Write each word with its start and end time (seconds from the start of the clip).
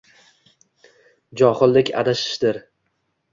Johillik 1.41 1.93
adashishdir. 2.01 2.59